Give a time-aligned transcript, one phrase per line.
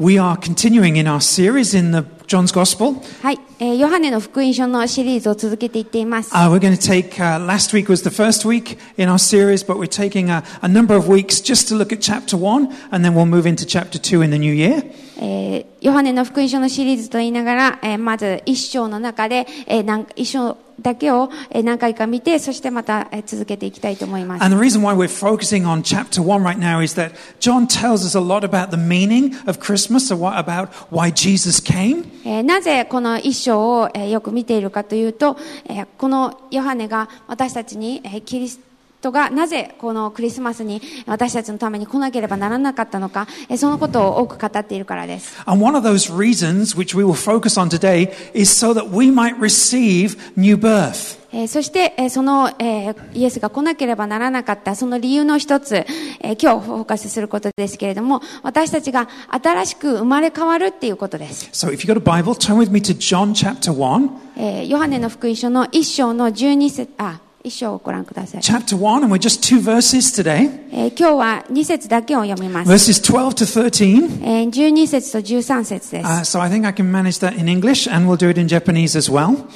[0.00, 2.95] We are continuing in our series in the John's Gospel.
[3.21, 6.33] はい、えーヨハネの福音書のシリーズを続けていっています。
[6.33, 9.63] Uh, we're going to take, uh, last week was the first week in our series,
[9.63, 13.03] but we're taking a, a number of weeks just to look at chapter 1, and
[13.05, 14.81] then we'll move into chapter 2 in the new year.
[15.19, 24.43] えーヨハネの福音書のシリーズと言いながら、えーまず一章の中で、えーなん一章 だけをえー何回か見て、そしてまたえー続けていきたいと思います。
[24.43, 28.17] And the reason why we're focusing on chapter 1 right now is that John tells us
[28.17, 32.05] a lot about the meaning of Christmas, about why Jesus came.
[32.25, 38.70] えーなぜこの一章を、えーよく見ているかというと、えーこのヨハネが私たちに、えーキリスト
[39.09, 45.41] がなぜこのクリスマスに私たちのために来なければならなかったのか、えーそのことを多く語っているからです。
[45.45, 49.37] And one of those reasons, which we will focus on today, is so that we might
[49.39, 51.19] receive new birth.
[51.33, 55.75] えーそして、えーその、えーイエスが来なければならなかったその理由の一つ、
[56.19, 61.49] えー今日フォーカスすることですけれども、私たちが新しく生まれ変わるっていうことです。
[61.53, 64.09] So if you've got a Bible, turn with me to John chapter 1.
[64.37, 68.40] えーヨハネの福音書の一章の12節、あ、一章をご覧ください。
[68.40, 70.50] Chapter 1, and we're just two verses today.
[70.72, 72.70] えー今日は2節だけを読みます。
[72.70, 74.24] Verses 12 to 13.
[74.24, 76.06] えー12節と13節です。
[76.06, 78.48] Uh, so I think I can manage that in English, and we'll do it in
[78.48, 79.46] Japanese as well.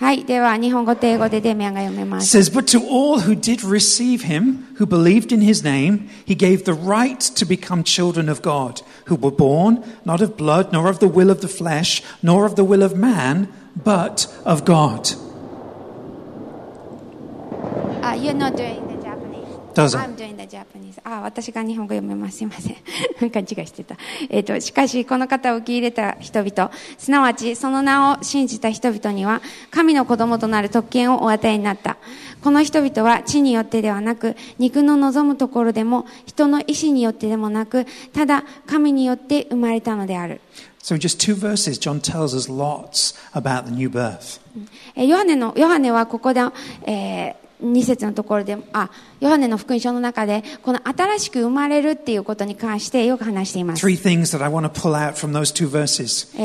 [0.00, 0.24] はい。
[0.24, 2.38] では、日本語と英語でデミアンが読めま It す。
[2.38, 6.64] says, But to all who did receive him, who believed in his name, he gave
[6.64, 10.98] the right to become children of God, who were born not of blood, nor of
[11.00, 13.46] the will of the flesh, nor of the will of man,
[13.84, 15.10] but of God.
[18.05, 19.73] あ、you're not doing the Japanese.
[19.73, 21.01] どうぞ I'm doing the Japanese.
[21.03, 22.37] あ、私が日本語読めます。
[22.37, 22.75] すいません。
[23.31, 23.97] 勘違いしてた。
[24.29, 31.97] えっ、と、しかし、この方を受け入れた人々、すなわち、その名を信じた人々には、神の子供となる特権をお与えになった。
[32.43, 40.41] この人々は地によってではなく、肉の望むところでも、人の意志によってでもなく、ただ、神によって生まれたのである。
[40.81, 44.39] So in just two verses, John tells us lots about the new birth.
[44.95, 46.41] えーヨハネの、ヨハネはここで、
[46.85, 53.89] えー、2節のところで、あ、ヨハネの福音書の中で、この新しく生まれるっていうことに関してよく話しています。
[53.89, 53.95] えー、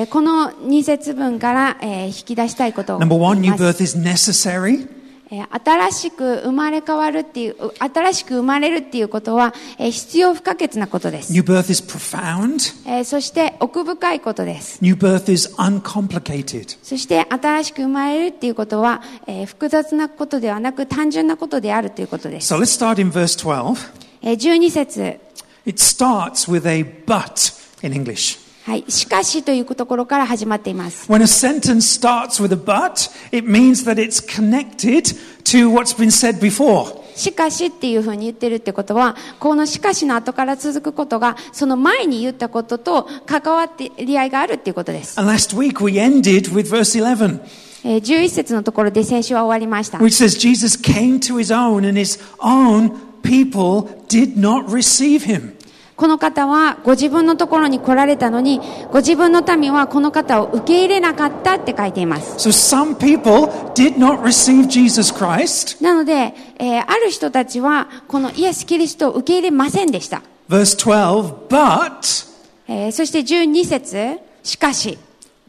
[0.07, 3.01] この2節分から、えー、引き出したいことを。
[3.01, 4.89] Number one, new birth is necessary.
[5.33, 11.33] えー新しく生まれ変わるっていう、う新しく生まれるっていうことは、えー必要不可欠なことです。
[11.33, 12.89] New birth is profound.
[12.89, 14.79] えーそして奥深いことです。
[14.83, 16.79] New birth is uncomplicated.
[16.83, 22.53] そして新しく生まれるっていうことは、えー複雑なことではなく単純なことであるということです。
[22.53, 23.77] So let's start in verse 12.
[24.23, 25.21] えー12節
[25.67, 27.55] It starts with a but
[27.87, 28.50] in English.
[28.65, 28.85] はい。
[28.89, 31.11] しかしというところから始まっています。
[31.11, 36.41] When a sentence starts with a but, it means that it's connected to what's been said
[36.41, 37.01] before.
[37.17, 45.19] しかしっていうふうに言ってるってことは、このしかしの後から続くことが、その前に言ったことと関わってり合いがあるっていうことです。
[45.19, 47.41] And last week we ended with verse 11,
[47.85, 49.99] えー11節のところで先週は終わりました。
[49.99, 52.93] which says Jesus came to his own and his own
[53.23, 55.55] people did not receive him.
[56.01, 58.59] この方はご自分のところに来られたのに、
[58.91, 62.49] ご自分の民はこの方を受け入れなかったって書いています。
[62.49, 65.85] So some people did not receive Jesus Christ.
[65.85, 70.23] なので、えーある人たちはこのイエス・キリストを受け入れませんでした。
[70.49, 72.27] Verse 12, but,
[72.67, 74.97] えーそして12節しかし、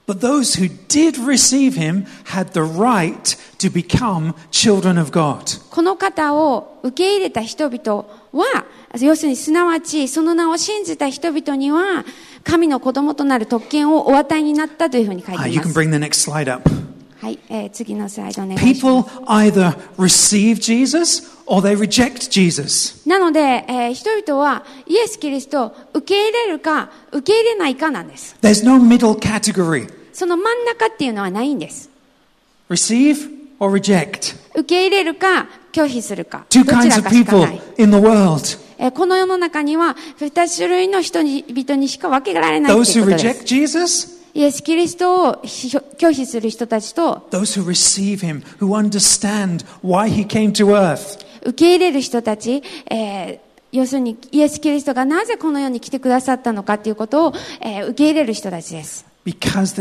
[0.06, 5.62] but those who did receive him had the right to become children of God.
[5.70, 8.66] この方を受け入れた人々は、
[9.00, 12.06] 要するにすなわちその名を信じた人々には、
[12.44, 15.80] 神の子供となる特権をお与えになったというふうに書い Ah, てい you ま can す。
[15.80, 16.70] bring the next slide up.
[17.22, 18.82] はい、えー次のスライドお願いします。
[18.82, 23.08] People either receive Jesus or they reject Jesus.
[23.08, 28.36] なので、えー人々はイエス・キリストを受け入れるか、受け入れないかなんです。
[28.42, 29.88] There's no middle category.
[30.14, 31.90] その真ん中っていうのはないんです。
[32.70, 34.36] Receive or reject.
[34.56, 36.46] 受け入れるか、拒否するか。
[36.50, 36.62] ど
[38.40, 38.58] ち,
[38.94, 42.92] この世の中には二種類の人に人にしか分けられないことで
[43.88, 44.22] す。
[44.34, 47.28] イエス・キリストを拒否する人たちと
[51.44, 53.40] 受け入れる人たち、えー、
[53.74, 59.06] 要するにイエス・キリストがなぜこの世に来てくださったのかということを、えー、受け入れる人たちです。
[59.26, 59.76] Because.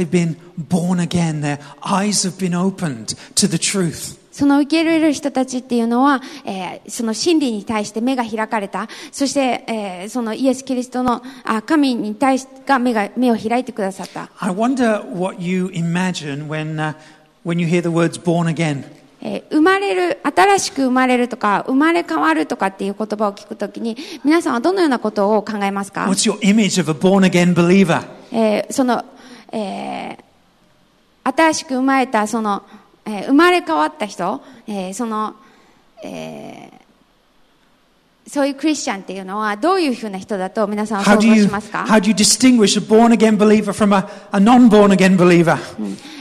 [4.41, 8.89] その受け入れる人たちっていうのは、えーその真理に対して目が開かれた。
[9.13, 14.31] そして、えーそのイエス・キリストのあ神に対してが目が目を開いてくださった。
[14.39, 16.95] I wonder what you imagine when, uh,
[17.45, 18.85] when you hear the words born again.
[19.21, 28.03] えー生まれる、新しく生まれるとか、生まれ変わるとかっていう言葉を聞くときに、皆さんはどのようなことを考えますか？What's your image of a born again believer?
[28.33, 29.05] えーその、
[29.53, 30.31] えー
[31.23, 32.63] 新しく生まれた、その、
[33.11, 35.35] えー生まれ変わった人、えーその、
[36.05, 36.81] えー
[38.29, 43.93] そういうクリスチャンっていうのはどういうふうな人だと皆さんは How 想 do 像 you, しますか how do you distinguish a born again believer from
[43.93, 45.57] a, a non born again believer?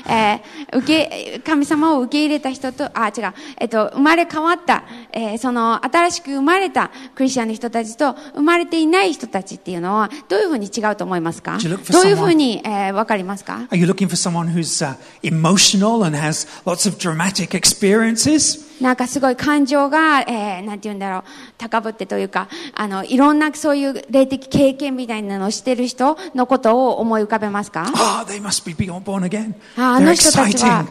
[0.08, 11.58] えー受け、神様を受け入れた人と、あ、違う、えっと、生まれ変わった、えーその、新しく生まれたクリスチャンの人たちと、生まれていない人たちっていうのは、どういうふうに違うと思いますか？
[11.92, 18.69] どういうふうに、えーわかりますか？Are you looking for someone who's uh, emotional and has lots of dramatic experiences?
[18.82, 21.24] なんかすごい感情が、えーなんて言うんだろう、
[21.58, 29.54] 高ぶってというか、あの、いろんなそういう霊的経験みたいなのをしてる人のことを思い浮かべますか？Oh, they must be born again.
[29.78, 30.86] あ、あの人たちは、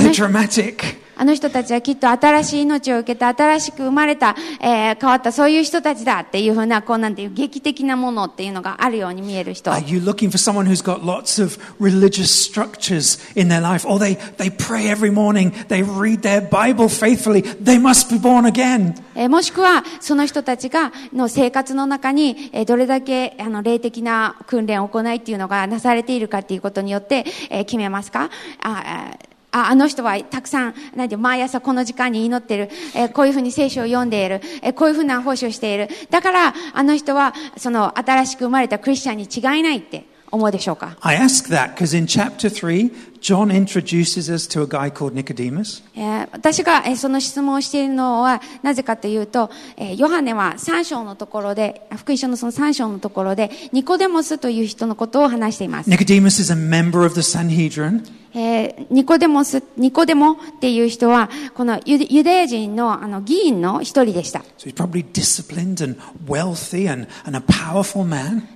[0.00, 1.04] 人 dramatic.
[1.16, 9.70] あの人たちはきっと新しい命を受けた、新しく生まれた、えー変わった、そういう人たちだっていうふうな、こうなんていう劇的なものっていうのがあるように見える人。
[9.70, 13.86] Are you looking for someone who's got lots of religious structures in their life?
[13.88, 18.44] Or they, they pray every morning, they read their Bible faithfully, they must be born
[18.44, 18.94] again.
[19.14, 28.30] えーもしくは、その人たちが、の生活の中に、えーどれだけ、あの、霊的な訓練を行いっていうのがなされているかっていうことによって、えー決めますか
[28.60, 29.12] あ
[29.54, 35.88] ああの人はたくさん、なんて毎朝この時間に祈ってる、えーこういうふうに聖書を読んでいる、えーこういうふうな奉仕をしている。
[36.10, 42.90] だから、あの人は、その、新しく生まれたクリスチャンに違いないって思うでしょうか？I ask that because in chapter 3,
[43.24, 45.82] John introduces us to a guy called Nicodemus.
[45.96, 55.88] えー私が、えーその質問をしているのはなぜかというと、えーヨハネは3章のところで、福音書のその3章のところで、ニコデモスという人のことを話しています。
[55.88, 58.04] Nicodemus is a member of the Sanhedrin.
[58.34, 64.42] えーニコデモス、ニコデモっていう人は、このユユダヤ人のあの議員の一人でした。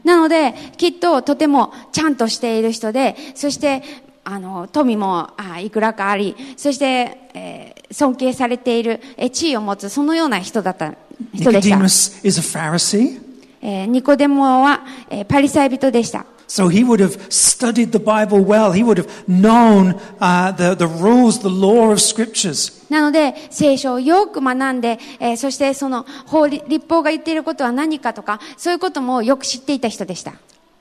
[0.05, 3.83] なので、きっととてもちゃんとしている人で、そして、
[4.31, 10.93] あの、富もあいくらかあり、そして、えー尊敬されている、えー地位を持つ、そのような人だった、
[11.33, 11.77] 人でした。
[11.77, 13.19] Nicodemus is a Pharisee.
[13.63, 16.27] えーニコデモは、えーパリサイ人でした。
[16.47, 18.73] So he would have studied the Bible well.
[18.73, 22.75] He would have known uh, the, the rules, the law of scriptures.
[22.93, 30.35] なので、聖書をよく学んで、えーそしてその法律、立法が言っていることは何かとか、そういうこともよく知っていた人でした。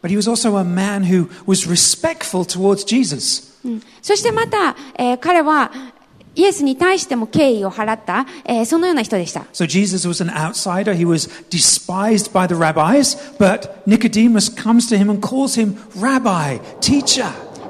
[0.06, 3.52] But he was also a man who was respectful towards Jesus.
[3.64, 5.70] うんそしてまた、えー彼は、
[6.34, 9.42] イエスに対しても敬意を払った、えーそのような人でした。
[9.52, 10.94] So Jesus was an outsider.
[10.94, 13.16] He was despised by the rabbis.
[13.38, 17.26] But Nicodemus comes to him and calls him rabbi, teacher.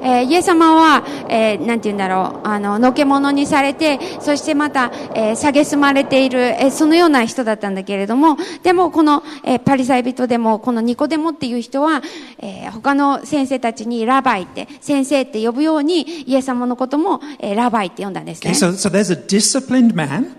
[0.08, 12.02] えーイエス様は、えーなんて言うんだろう、あの、のけ者にされて、そしてまた、えー、蔑まれている、えーそのような人だったんだけれども、でもこの、えーパリサイ人でも、このニコデモっていう人は、
[12.40, 18.54] えー他の先生たちにラバイって、先生って呼ぶように、イエス様のことも、えーラバイって呼んだんですね Okay,。
[18.54, 20.36] so, so there's a disciplined man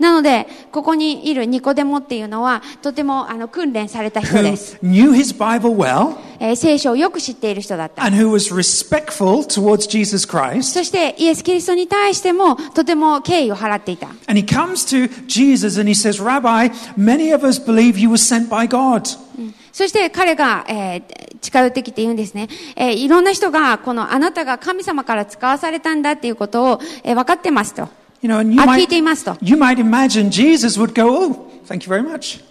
[0.00, 4.78] なので、ここにいるニコデモっていうのは、とても、あの、訓練された人です。
[4.82, 6.16] knew his Bible well?
[6.40, 8.02] えー聖書をよく知っている人だった。
[8.02, 10.62] and who was respectful towards Jesus Christ?
[10.72, 14.08] そして、イエス・キリストに対しても、とても敬意を払っていた。
[14.26, 18.48] And he comes to Jesus and he says, Rabbi, many of us believe you were sent
[18.48, 19.18] by God.
[19.72, 22.48] そして彼が、えー近寄ってきて言うんですね。
[22.76, 27.88] えーいろんな人が、このあなたが神様から使わされたんだっていうことを、えー分かってますと。
[28.22, 29.36] You know, and you あ、聞 might, いていますと。
[29.40, 32.42] you might imagine Jesus would go, Oh, thank you very much.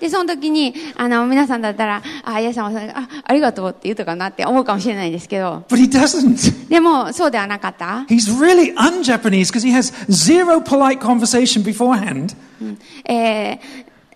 [0.00, 6.68] で、その時に、あの、皆さんだったら、あ、イエス様さんが、あ、ありがとうって言うとかなって思うかもしれないですけど、But he doesn't.
[6.68, 8.04] でも、そうではなかった。
[8.08, 12.34] He's really un Japanese because he has zero polite conversation beforehand.
[13.08, 13.52] え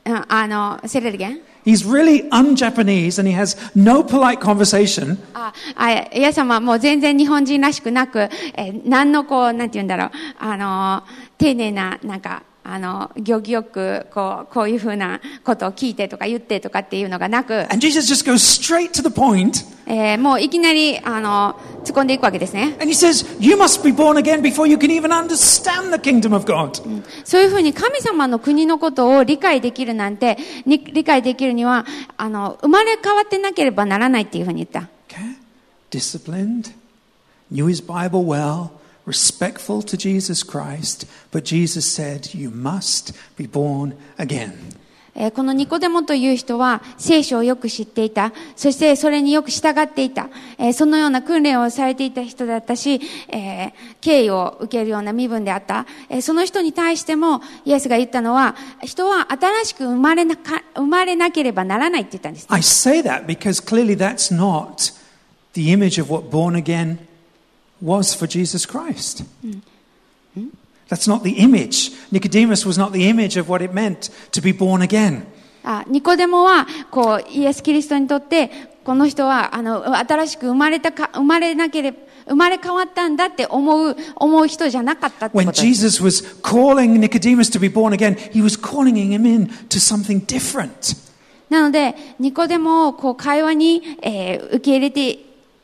[0.04, 5.18] ーあの、セレルゲン He's really un Japanese and he has no polite conversation.
[5.34, 8.20] あ、あ、イエス様はもう全然日本人らしくなく、
[8.54, 11.02] えー何のこう、なんて言うんだろう、あの、
[11.36, 22.76] 丁寧な、なんか、あの、行儀よく、こう、こういうふうなことを聞いてとか言ってとかっていうのがなく、And Jesus just goes straight to the point えーもういきなり、あの、突っ込んでいくわけですね。
[22.78, 26.44] and he says, You must be born again before you can even understand the kingdom of
[26.44, 26.82] God.
[27.24, 31.86] そういうふうに神様の国のことを理解できるなんて、に理解できるには、
[32.18, 34.90] あの、生まれ変わってなければならないっていうふうに言った。
[35.08, 35.38] Okay?
[35.90, 36.74] Disciplined,
[37.50, 38.72] knew his Bible well,
[39.08, 44.76] respectful to Jesus Christ, but Jesus said, You must be born again.
[45.20, 48.32] えーこのニコデモという人は聖書をよく知っていた。
[48.54, 50.28] そしてそれによく従っていた。
[50.58, 55.86] えーそのような訓練をされていた人だったし、えー敬意を受けるような身分であった。
[56.08, 62.46] えーその人に対してもイエスが言ったのは、人は新しく生まれなか生まれなければならないって言ったんです。
[62.48, 64.94] I say that because clearly that's not
[65.54, 67.07] the image of what born again
[67.80, 69.24] was for Jesus Christ.
[70.88, 71.92] That's not the image.
[72.10, 75.26] Nicodemus was not the image of what it meant to be born again.
[75.64, 78.50] あニコデモは、こう、イエス・キリストにとって、
[78.84, 85.62] この人は、あの、新しく生まれたか、生まれなければ、生まれ変わったんだって思う、思う人じゃなかったってこ When とです。
[85.62, 90.96] Jesus was calling Nicodemus to be born again, he was calling him in to something different.
[91.50, 95.18] なので、ニコデモをこう会話に、えー受け入れて、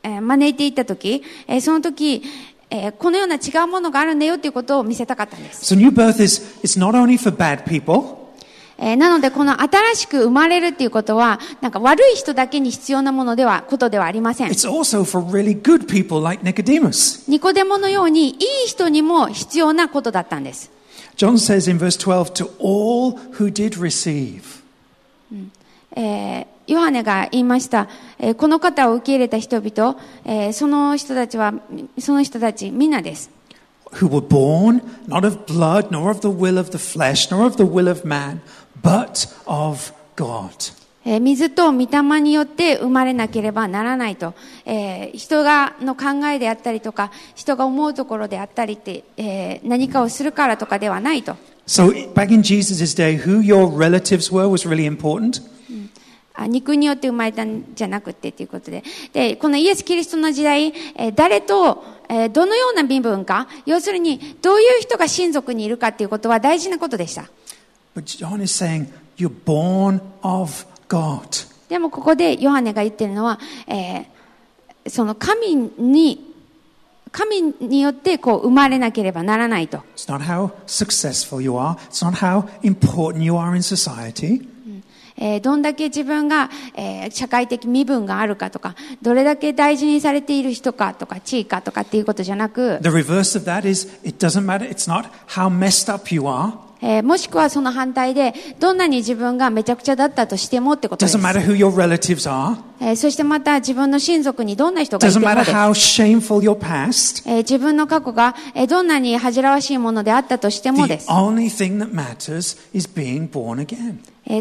[0.05, 2.21] えー招いていったとき、えーその時、
[2.69, 5.73] えーこのような違うものがあるんだよっていうことを見せたかったんです。
[5.73, 8.15] So new birth is it's not only for bad people,
[8.77, 14.49] えーなので、この新しく生まれるっていうことは、なんか悪い人だけに必要なものでは、ことではありません。
[14.51, 17.29] it's also for really good people like Nicodemus.
[17.31, 20.69] ニコデモのように、いい人にも必要なことだったんです。
[21.15, 24.41] John says in verse 12 to all who did receive.
[25.95, 31.53] えーヨハネが言いました、えーこの方を受け入れた人々、えーその人たちは、
[31.99, 33.29] その人たちみんなです。
[33.91, 37.63] who were born not of blood, nor of the will of the flesh, nor of the
[37.63, 38.39] will of man,
[38.81, 40.73] but of God.
[41.05, 44.33] えー水と御霊によって生まれなければならないと、
[44.65, 51.35] えー人がの考えであったりとか、人が思うところであったりって、えー何かをするからとかではないと。
[51.67, 55.41] So back in Jesus' day, who your relatives were was really important.
[56.37, 58.83] あ肉によって生まれたんじゃなくてということで。
[59.13, 67.29] で、このイエス・キリストの時代、えー誰と、えーどのような身分か、要するに、どういう人が親族にいるかということは大事なことでした。
[67.95, 68.87] But John is saying,
[69.17, 71.47] you're born of God.
[71.69, 74.15] でもここでヨハネが言ってるのは、えー
[74.87, 76.35] その神に、
[77.11, 79.77] 神によってこう生まれなければならないと。
[79.95, 81.75] It's not how successful you are.
[81.89, 84.47] It's not how important you are in society.
[85.17, 92.79] えー、どんだけ自分が、えー、社会的身分があるかとか、どれだけ大事にされている人かとか、地位かとかっていうことじゃなく、
[96.81, 101.17] ええ、もしくはその反対で、どんなに自分がめちゃくちゃだったとしてもってことです。
[102.79, 105.45] え、そしてまた自分の親族にどんな人がいてもで。
[105.49, 111.07] す、え、自分の過去が、えー、どんなに恥じらわしいものであったとしてもです。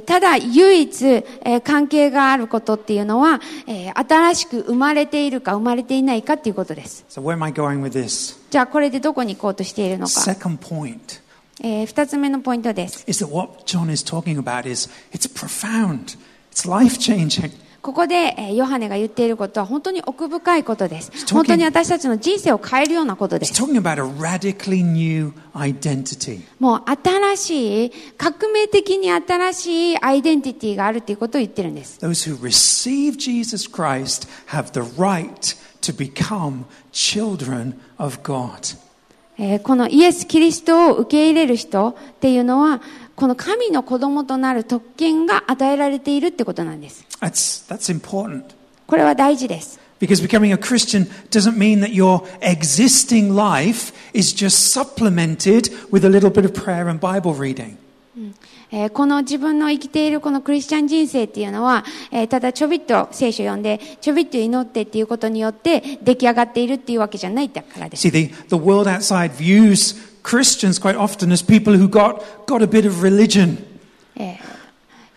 [0.06, 1.24] ただ唯一
[1.62, 3.40] 関係があることっていうのは
[3.94, 7.04] 新しく生まれているか生まれていないかっていうことです。
[8.50, 10.12] じゃあこれでどこに行こうとしているのか。
[11.60, 13.04] ええ二つ目のポイントです。
[17.84, 21.12] ここで、えーヨハネが言っていることは本当に奥深いことです。
[21.34, 23.60] 本当に私たちの人生を変えるようなことです。
[23.60, 23.76] も
[26.76, 31.98] う新しい、革命的に新しいアイデンティティがあるっていうことを言ってるんです。
[32.00, 38.78] Those who receive Jesus Christ have the right to become children of God.
[39.36, 42.80] えーこのイエス・キリストを受け入れる人っていうのは、
[43.14, 47.04] この神の子供となる特権が与えられているってことなんです。
[47.23, 48.43] That's, that's important.
[48.87, 49.79] これは大事です。
[49.99, 56.09] Because becoming a Christian doesn't mean that your existing life is just supplemented with a
[56.09, 57.75] little bit of prayer and Bible reading.
[58.71, 68.07] えーこの自分の生きているこのクリスチャン人生っていうのは、えーただちょびっと聖書を読んで、ちょびっと祈ってっていうことによって出来上がっているっていうわけじゃないからです。
[68.07, 72.67] See, the, the world outside views Christians quite often as people who got, got a
[72.67, 73.57] bit of religion.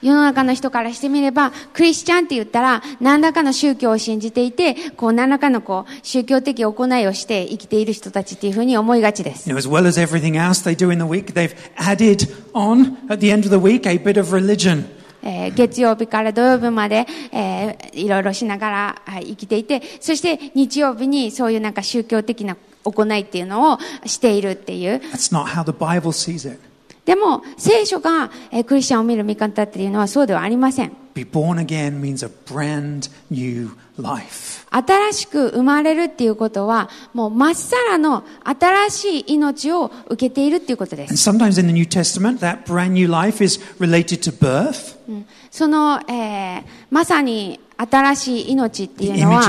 [0.01, 9.49] 世の中の人からしてみれば、クリスチャンって言ったら、何らかの宗教を信じていて、こう、何らかのこう、宗教的行いをして生きている人たちっていうふうに思いがちです。
[9.49, 13.19] You know, as well as everything else they do in the week, they've added on at
[13.19, 14.85] the end of the week a bit of religion.
[15.23, 25.01] えー月曜日から土曜日まで、えーいろいろしながらはい生きていて、そして日曜日にそういうなんか宗教的な行いっていうのをしているっていう。
[25.11, 26.59] That's not how the Bible sees it.
[27.07, 28.29] でも、聖書が
[28.65, 30.91] クリスチャンを見る見方っていうのはそうではありません。
[34.69, 41.15] 新しく生まれるっていうことは、もうまっさらの新しい命を受けているっていうことです。
[45.49, 49.43] その、えー、新しい新しい命っていうのは、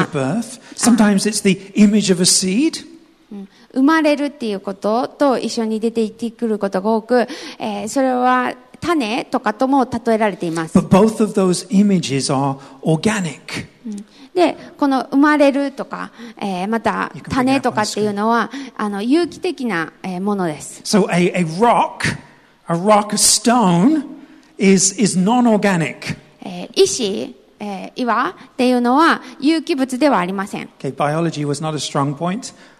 [3.73, 7.27] 生まれるっていうことと一緒に出ていってくることが多く、
[7.59, 10.75] えー、それは種とかとも例えられています。
[14.35, 20.83] で、この生まれるとか、えー、また種とかっていうのは、あの、有機的なものです。
[20.85, 22.17] So a, a rock,
[22.69, 24.05] a rock, stone
[24.59, 26.17] is, is non-organic.
[26.43, 30.69] えー、石、えー、岩っていうのは有機物ではありません。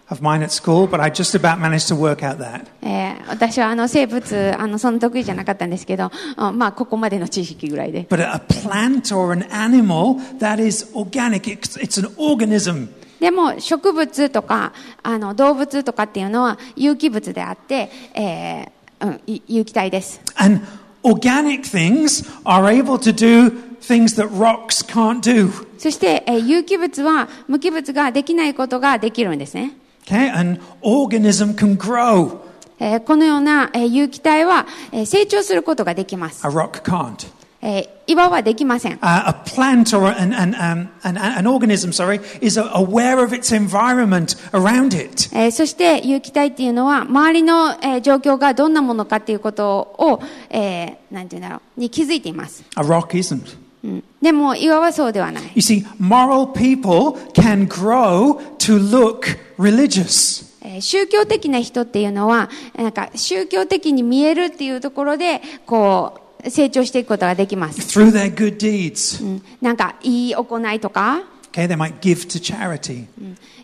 [0.09, 2.65] Of mine at school, but I just about managed to work out that.
[2.81, 8.07] えー私はあの生物、あの、そんな得意じゃなかったんですけど、あまあ、ここまでの知識ぐらいで。
[8.09, 11.43] But a plant or an animal, that is organic.
[11.43, 12.89] It's, it's an organism.
[13.19, 14.71] でも植物とか
[15.03, 20.21] あの動物とかっていうのは有機物であって、えーうん、い有機体です。
[20.37, 20.61] And
[21.03, 23.51] organic things are able to do
[23.81, 25.51] things that rocks can't do.
[25.77, 29.73] そして、えー有機物は無機物ができないことができるんですね。
[30.05, 32.39] Okay, an organism can grow.
[32.79, 36.45] えーこのような、えー有機体は、えー成長することができます。
[36.45, 37.27] A rock can't.
[37.61, 38.93] えー岩はできません。
[38.93, 44.35] Uh, a plant or an, an, um, an, an organism, sorry, is aware of its environment
[44.51, 45.29] around it.
[45.35, 52.63] えーそして有機体っていうのは周りの、えー状況がどんなものかっていうことを、えーなんていうんだろう、に気づいています。
[52.77, 53.57] A rock isn't.
[53.83, 55.43] うん、でも岩はそうではない。
[55.55, 60.45] You see, moral people can grow to look religious.
[60.61, 67.79] えー宗教的な人っていうのは、なんか宗教的に見えるっていうところで、こう、成長していくことができます。
[67.99, 69.23] through their good deeds.
[69.23, 71.21] うん、なんか、いい行いとか、
[71.51, 73.05] Okay, they might give to charity.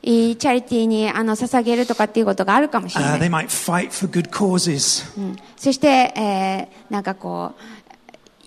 [0.02, 3.20] いいチャリティーにあの捧げるとかっていうことがあるかもしれ Uh, ない。
[3.20, 5.06] they might fight for good causes.
[5.20, 7.62] うん、そして、えーなんかこう、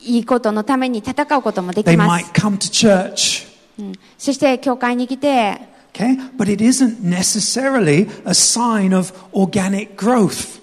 [0.04, 2.30] いいことのために戦うこともで They きま might す。
[2.32, 3.46] come to church.
[3.78, 5.60] うん、そして、教会に来て、
[5.94, 10.60] Okay, but it isn't necessarily a sign of organic growth.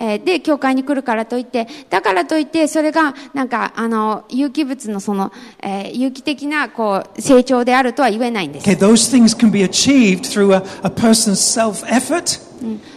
[0.00, 5.30] えー、で、教会に来るからといって、だからといって、それが、なんか、あの、有機物のその、
[5.62, 8.64] えー、有機的な、こう、成長であるとは言えないんです。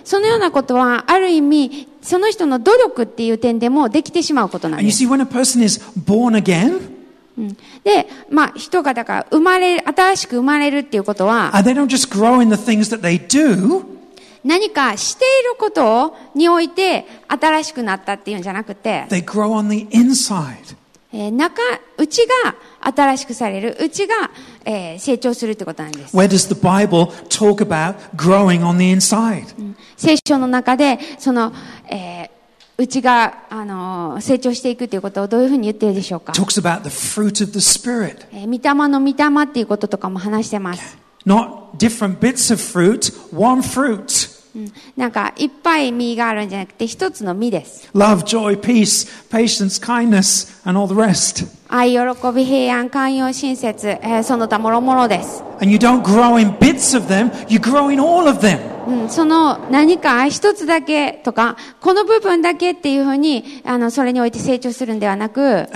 [0.05, 4.87] そのようなことは、ある意味、その人の努力っていう点でもできてしまうことなんです。
[7.83, 11.51] で、まあ、人がだから、生まれ、新しく生まれるっていうことは、
[14.43, 20.75] 何かしていることにおいて新しくなったっていうんじゃなくて、They grow on the inside.
[21.13, 21.61] 中、
[21.97, 24.15] 内が新しくされる、内が、
[24.65, 26.17] えー、成長するってことなんです。
[29.95, 31.53] 聖書の中で、その、
[31.89, 32.33] えー
[32.75, 38.25] 内が、あの、成長していくということをどういうふうに言っているでしょうか？Talks about the fruit of the spirit.
[38.31, 40.97] えー、御霊の御霊っていうこととかも話してます。
[41.25, 44.32] Not different bits of fruit, one fruit.
[44.95, 47.89] なんかいっぱい実があるんじゃなくて一つの実です。
[51.69, 51.99] 愛、喜
[52.35, 55.43] び、平安、寛容、親切、えー、その他もろもろです。
[59.09, 65.67] その何か一つだけとか、この部分だけっていうふうにあのそれにおいて成長するんではなく、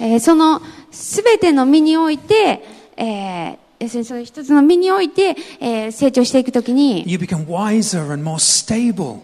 [0.00, 2.64] ええ、そのすべての実において、
[2.96, 3.56] えー、
[3.88, 9.18] その一つの実において、えー成長していくときに、you become wiser and more stable.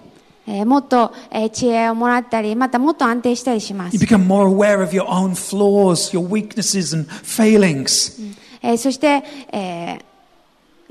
[0.47, 4.05] えーもっと、えー知恵をもらったり、またもっと安定したりしま You す。
[4.05, 8.19] become more aware of your own flaws, your weaknesses, and failings.
[8.63, 10.08] えーそして、えー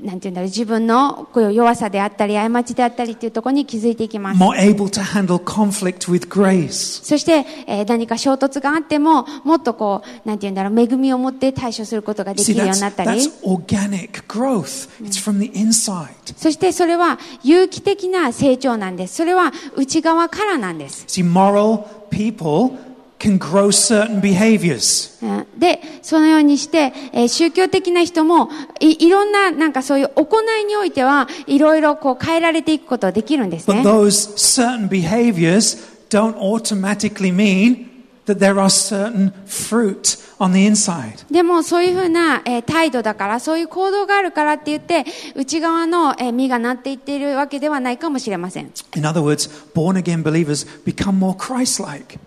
[0.00, 4.40] なんていうんだろう、自分の弱さであったり、過ちであったりっていうところに気づいていきます。
[4.40, 7.04] More able to handle conflict with grace.
[7.04, 14.88] そして、えー何か衝突があっても、もっとこう、なんていうんだろう、恵みを持って対処することがで see, きるよう that's, になったり that's、organic growth.
[15.02, 16.08] It's from the inside.
[16.36, 19.16] そしてそれは有機的な成長なんです。
[19.16, 21.06] それは内側からなんです。
[21.08, 22.76] See, moral people
[23.18, 25.16] can grow certain behaviors.
[25.24, 28.48] うんで、そのようにして、えー宗教的な人も
[28.80, 33.82] い、いろんな、なんかそういう行いにおいては、いろいろこう変えられていくことができるんです But ね。
[33.82, 35.78] those certain behaviors
[36.10, 37.88] don't automatically mean
[38.26, 41.24] that there are certain fruit on the inside.
[41.32, 45.04] でも、そういうふうな、えー態度だから、そういう行動があるからって言って、
[45.34, 48.70] 内側の、えー実がなっていっているわけではないかもしれません。
[48.94, 52.18] In other words, born again believers become more Christ like.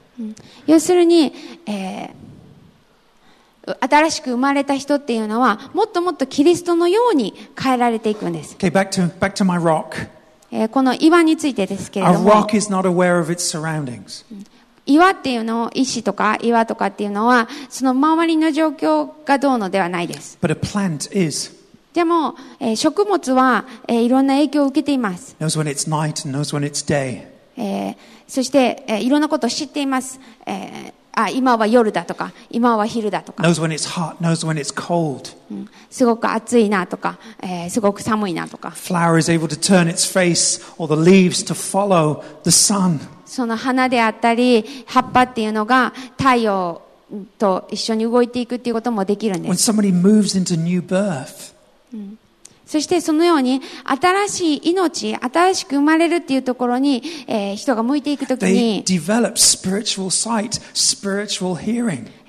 [0.67, 1.34] 要するに、
[1.65, 2.21] えー
[3.79, 8.55] 新しく生まれた人っていうのは、もっともっとキリストのように変えられていくんです。
[8.57, 10.07] Okay, back to, back to my rock.
[10.51, 14.25] えーこの岩についてですけれども、rock is not aware of its surroundings.
[14.88, 20.39] 岩っていうのを、石とか岩とかっていうのは、その周りの状況がどうのではないです。
[20.41, 21.55] But a plant is.
[21.93, 25.36] でも、えー食物は、えーいろんな影響を受けています。
[25.39, 27.27] Knows when it's night and knows when it's day.
[27.57, 27.95] えー
[28.31, 30.17] そして、えー、いろんなことを知っています。
[30.45, 33.43] えーあ今は夜だとか、今は昼だとか。
[35.89, 38.71] すごく暑いなとか、えー、すごく寒いなとか。
[43.25, 46.81] その花であったり、葉っぱっていうのが太陽
[47.37, 49.51] と一緒に動いていくっていうこともできるんです。
[52.71, 60.62] そしてそのように、新しい命、新しく生まれるっていうところに、えー人が向いていくときに、sight.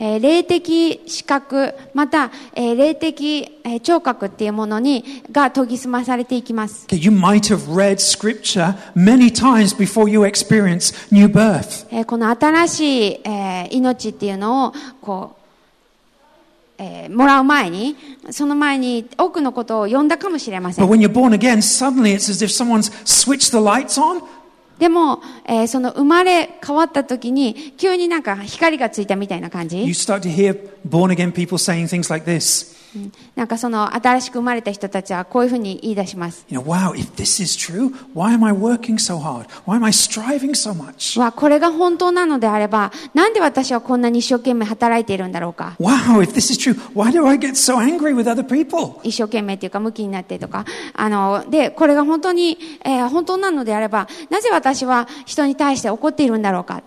[0.00, 6.86] えー霊的視覚、また、えー霊的、えー聴覚っていうものに、が研ぎ澄まされていきます。
[6.88, 11.86] Okay, you might have read scripture many times before you experience new birth.
[11.92, 15.41] えーこの新しい、えー命っていうのを、こう、
[16.82, 17.96] えー、もらう前に、
[18.30, 20.88] その前に多くのことを読んだかもしれません。
[24.78, 32.71] でも、えー、その生まれ変わった時に、急になんか光がついたみたいな感じ？You start to hear born again people saying things like this.
[33.34, 36.44] なんかその新しく生まれた人たちはこういうふうに言い出します。
[41.32, 45.76] これが本当なのであれば、なんで私はこんなに一生懸命働いているんだろうか。
[49.02, 50.64] 一生懸命っいうか、向きになってとか。
[50.94, 56.82] あの、で、これが本当に、えー、本当なのであれば、なぜ私は人に対して怒っているんだろうか。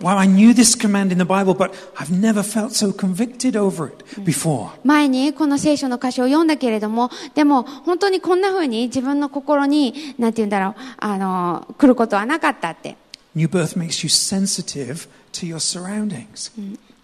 [4.84, 12.96] 前にこの聖書の箇所を読んだけれども、でも本当にこんな風に自分の心に、なんて言うんだろう、あの、来ることはなかったって。
[13.34, 16.52] New birth makes you sensitive to your surroundings.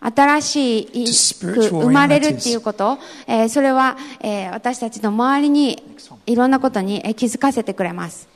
[0.00, 5.82] 新しい生まれるっていうこと、えーそれは、えー私たちの周りに
[6.26, 8.28] いろんなことにえー気づかせてくれます。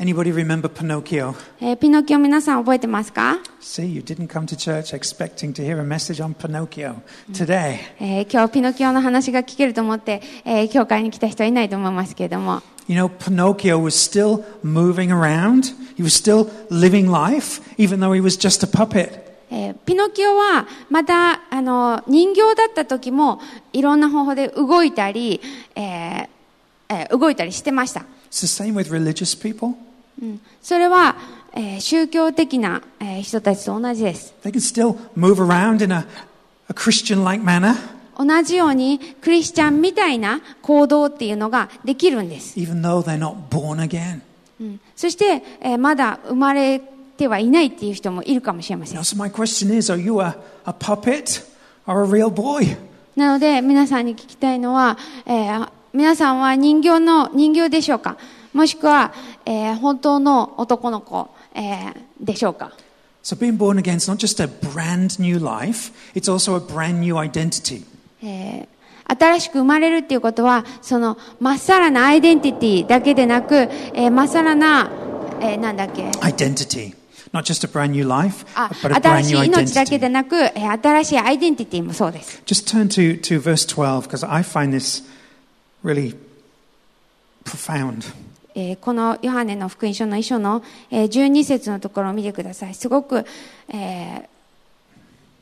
[0.00, 1.34] Anybody remember Pinocchio?
[1.60, 6.94] えーピノキオ皆さん覚えてますか、See, you didn't come to church expecting to hear a message on Pinocchio
[7.30, 7.80] today.
[8.00, 15.74] えー今日ピノキオの話が聞けると思って、えー教会に来た人はいないと思いますけれども、You know, Pinocchio was still moving around.
[15.98, 19.20] He was still living life, even though he was just a puppet.
[19.50, 23.38] えーピノキオはまたあの人形だった時も
[23.74, 25.42] いろんな方法で動いたり、
[25.74, 26.28] えー
[26.88, 29.74] えー動いたりしてました、It's the same with religious people.
[30.62, 31.16] それは、
[31.78, 32.82] 宗教的な、
[33.22, 34.34] 人たちと同じです。
[38.18, 42.54] 同じようにクリスチャンみたいな行動っていうのができるんです。
[44.94, 45.42] そして、
[45.78, 46.80] まだ生まれ
[47.16, 48.98] てはいないっていう人もいるかもしれません。
[53.16, 54.98] なので、皆さんに聞きたいのは、
[55.94, 58.16] 皆さんは人形の人形でしょうか？
[58.52, 59.12] もしくは、
[59.46, 62.72] えー本当の男の子、えーでしょうか
[63.22, 67.00] So being born again is not just a brand new life, it's also a brand
[67.00, 67.84] new identity.
[68.22, 68.66] えー
[69.18, 74.88] 新しく生まれるっていうことはそのまっさらなアイデンティティだけでなく、えーまっさらな、
[75.40, 76.94] えーなんだっけ Identity.
[77.32, 80.10] Not just a brand new life, あ but a 新 brand し new い命だけで identity.
[80.10, 82.42] なく、えー新しいアイデンティティもそうです。
[82.46, 85.02] Just turn to, to verse 12 because I find this
[85.84, 86.16] really
[87.44, 88.04] profound.
[88.54, 92.74] えーこのヨハネの福音書の一章の、えー12節のところを見てください。
[92.74, 93.24] すごく、
[93.68, 94.24] えー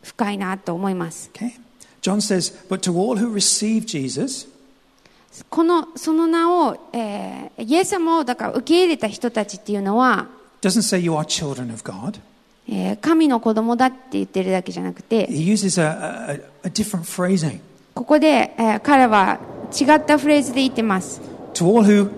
[0.02, 1.30] 深いなと思います。
[1.34, 1.52] Okay?
[2.00, 4.48] John says, But to all who receive Jesus,
[5.50, 10.28] この、その名を、えーイエス様をだから受け入れた人たちっていうのは、
[10.62, 12.20] doesn't say you are children of God.
[12.68, 17.60] えー神の子供だって言ってるだけじゃなくて、He uses a, a, a different phrasing.
[17.94, 19.40] ここで、えー彼は
[19.78, 21.20] 違ったフレーズで言ってます。
[21.54, 22.08] To all who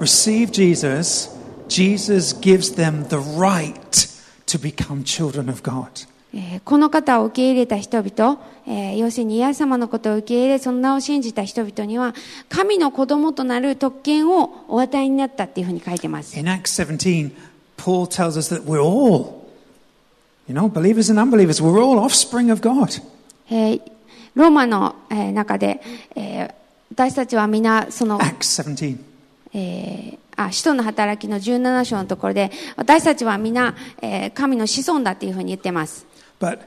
[0.00, 1.28] receive Jesus,
[1.68, 4.08] Jesus gives them the right
[4.46, 6.06] to become children of God.
[6.34, 12.14] えーこの方を受け入れた人々、えー要するにイエス様のことを受け入れ、その名を信じた人々には、
[12.48, 16.38] 神の子供となる特権をお与えになったっていうふうに書いてます。
[16.38, 17.30] In Acts 17,
[17.76, 19.48] Paul tells us that we're all,
[20.46, 23.02] you know, believers and unbelievers, we're all offspring of God.
[23.50, 23.80] えー
[24.34, 25.80] ローマの、えー中で、
[26.14, 26.54] えー
[26.90, 29.07] 私たちは皆、その、Acts 17.
[29.54, 36.06] えーあ、使徒の働きの17章のところで、私たちは皆、えー神の子孫だっていうふうに言ってます。
[36.40, 36.60] But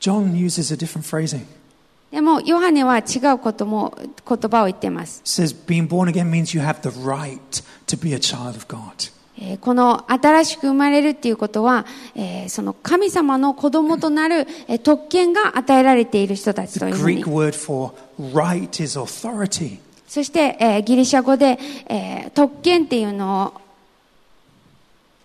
[0.00, 1.44] John uses a different phrasing.
[2.12, 3.96] でも、ヨハネは違うことも、
[4.28, 5.22] 言葉を言ってます。
[5.24, 7.38] Says being born again means you have the right
[7.86, 9.10] to be a child of God.
[9.40, 17.30] えーこの新しく生まれるっていうことは、えーその神様の子供となる、えー特権が与えられている人たち The というふうに Greek。
[17.32, 17.92] word for
[18.32, 19.78] right is authority.
[20.12, 23.54] そして、えーギリシャ語で、えー特権っていうの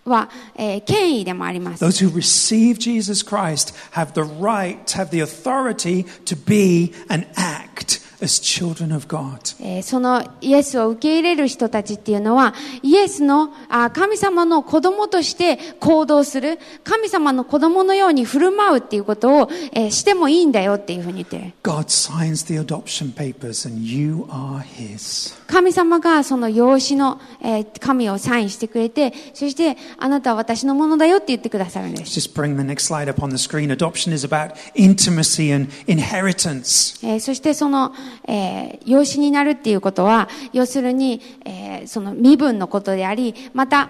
[0.06, 1.84] をは、えー権威でもあります。
[1.84, 8.41] Those who receive Jesus Christ have the right, have the authority to be and act as
[8.41, 9.56] children of God.
[9.62, 21.53] えーそのイエスを受け入れる人たちっていうのは、イエスのあ神様の子供として行動する、神様の子供のように振る舞うっていうことを、えーしてもいいんだよっていうふうに言ってる。
[21.63, 25.37] God signs the adoption papers and you are His.
[25.47, 32.19] 神様がその養子の、えー紙をサインしてくれて、そしてあなたは私のものだよって言ってくださるんです。
[32.19, 33.71] Just bring the next slide up on the screen.
[33.71, 36.99] Adoption is about intimacy and inheritance.
[37.07, 37.93] えーそしてその、
[38.27, 43.89] えー養子になるっていうことは、要するに、えーその身分のことであり、また、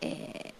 [0.00, 0.52] えー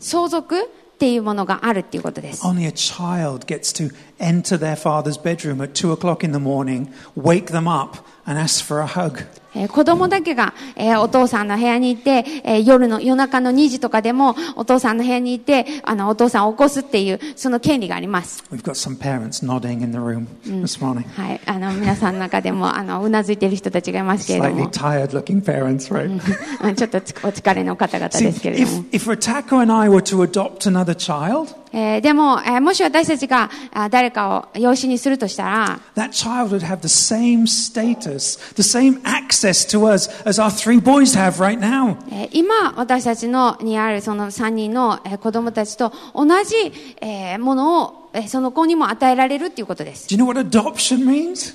[0.00, 2.44] 相続っていうものがあるっていうことです。
[2.46, 7.47] Only a child gets to enter their father's bedroom at two o'clock in the morning, wake
[7.47, 9.25] them up, and ask for a hug.
[9.55, 18.43] えー子供だけが、えーお父さんの部屋に行って、えー夜の、夜中の2時とかでも、お父さんの部屋に行って、あの、お父さんを起こすっていう、その権利があります。
[18.51, 21.03] We've got some parents nodding in the room this morning.
[21.15, 21.41] はい。
[21.47, 26.09] あの、皆さんの中でも、あの、うなずいている人たちがいますけれど Slightly も、 tired looking parents, right?
[26.63, 28.83] うんちょっとつお疲れの方々 See, ですけれど if, も。
[28.91, 33.50] if Ratako and I were to adopt another child, えー、でも、えー、もし私たちが
[33.90, 35.80] 誰かを養子にするとしたら、
[42.30, 46.54] 今、私たちのにあるその3人の子供たちと同じ、
[47.00, 50.06] えー、ものをその子にも与えられるっていうことです。
[50.08, 51.54] Do you know what adoption means?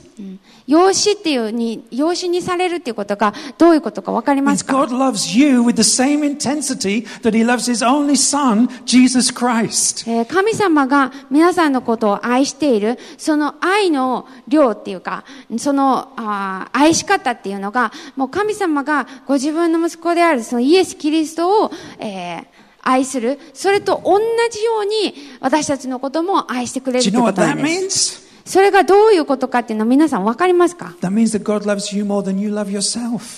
[0.67, 10.10] 養子っていうに、養子にされるっていうことがどういうことかわかりますか？God loves you with the same intensity that He loves His only Son, Jesus Christ.
[10.10, 15.24] えー神様が皆さんのことを愛している、その愛の量っていうか、
[15.58, 22.59] そのあー愛し方っていうのが、もう神様がご自分の息子であるそのイエス・キリストを、えー
[22.89, 23.39] 愛する。
[23.54, 24.19] それと同
[24.52, 28.28] じように私たちのことも愛してくれる you て know ことなんです。
[28.45, 30.95] それがどういうことかっていうの皆さんわかりますか？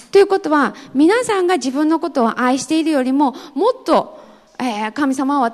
[0.09, 4.20] ということは、皆さんが自分のことを愛しているよりも、もっと、えー
[4.93, 5.51] 神様は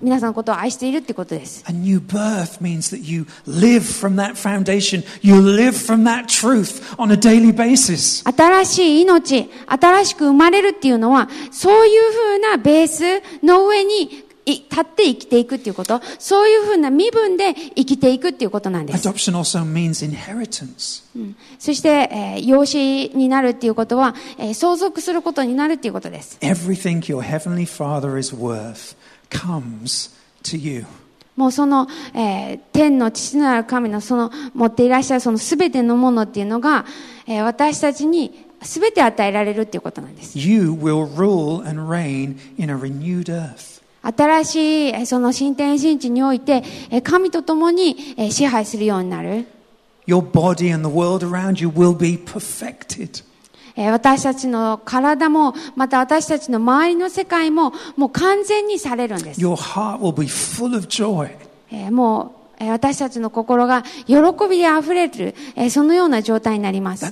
[0.00, 1.62] 皆さんのことを愛しているってことです。
[1.68, 5.04] A new birth means that you live from that foundation.
[5.20, 8.24] You live from that truth on a daily basis.
[8.24, 19.08] 新しい命、新しく生まれるっていうのは、そういうふうなベースの上にい立って生きていくっていうこと、そういうふうな身分で生きていくっていうことなんです。
[19.08, 21.04] Adoption also means inheritance.
[21.58, 26.38] そして、えー養子になるっていうことは、えー相続することになるっていうことです。
[26.40, 28.96] Everything your heavenly Father is worth
[29.30, 30.10] comes
[30.44, 30.86] to you.
[31.34, 36.84] もうその、えー天の父なる神のその持っていらっしゃるその全てのものっていうのが、
[37.26, 40.38] えー私たちに全て与えられるっていうことなんです。
[40.38, 43.75] You will rule and reign in a renewed earth.
[44.14, 49.46] 新しいえーその新天新地において、えー神と共にえー支配するようになる。
[50.06, 53.24] Your body and the world around you will be perfected.
[53.76, 59.40] えー私たちの体も、また私たちの周りの世界も、もう完全にされるんです。
[59.40, 61.30] Your heart will be full of joy.
[61.70, 64.16] えーも私たちの心が喜
[64.48, 65.34] びで溢れる、
[65.70, 67.04] そのような状態になります。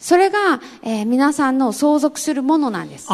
[0.00, 3.06] それが、えー、皆さんの相続するものなんです。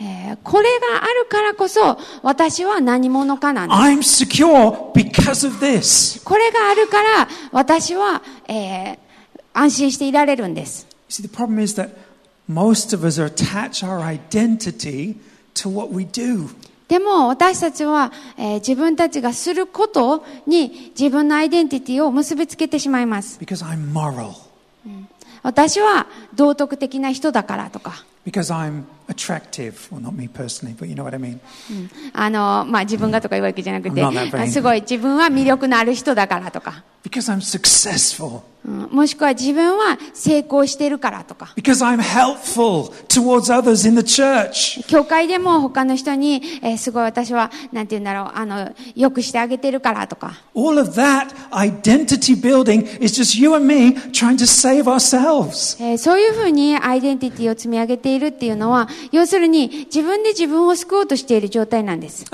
[0.00, 3.78] えー、これがあるからこそ、私は何者かなんです。
[6.24, 8.98] これがあるから、私は、えー、
[9.52, 10.86] 安心していられるんです。
[11.08, 11.22] See,
[16.88, 23.38] でも私たちは、えー自分たちがすることに自分のアイデンティティを結びつけてしまいます。
[23.40, 24.32] Because I'm moral.
[25.42, 29.88] 私は道徳的な人だからとか、Because I'm attractive.
[29.90, 31.40] Well, not me personally, but you know what I mean.
[32.12, 38.40] あの、まあ、自分がとか言うわけじゃなくて、すごい自分は魅力のある人だからとか、Because I'm successful.
[38.66, 44.82] うんもしくは自分は成功してるからとか、Because I'm helpful towards others in the church.
[44.86, 55.76] 教会でも他の人に、えーすごい私は、なんて言うんだろう、あの、よくしてあげてるからとか、All of that identity building is just you and me trying to save ourselves.
[55.84, 62.24] えーそういうふうにアイデンティティを積み上げているっていうのは、要するに自分で自分を救おうとしている状態なんです。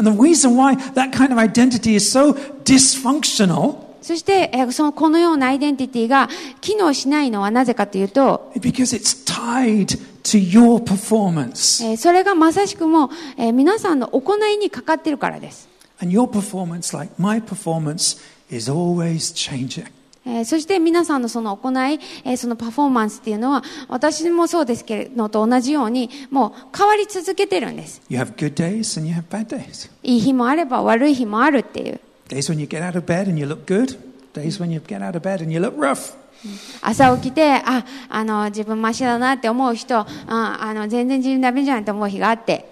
[4.03, 6.29] そしてそのこのようなアイデンティティが
[6.61, 8.51] 機能しないのはなぜかというと、
[10.23, 15.69] To それがまさしくも、えー、皆さんの行いにかかってるからです。
[16.03, 18.19] And your performance, like my performance,
[18.51, 19.87] is always changing.
[20.31, 28.01] ええーそして皆さんのその行い、えーそのパフォーマンスっていうのは、私もそうですけれどと同じように、もう変わり続けてるんです。
[28.09, 28.15] い
[30.17, 32.01] い日もあれば悪い日もあるっていう。
[32.29, 33.99] Days when you get out of bed and you look good.
[34.35, 36.15] Days when you get out of bed and you look rough.
[36.81, 42.67] 朝起きて、あ、あの、自分マシだなって思う人、ああの、全然自分ダメじゃんって思う日があって、